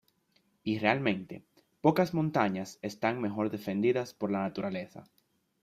[0.63, 1.43] Y realmente,
[1.79, 5.03] pocas montañas están mejor defendidas por la naturaleza.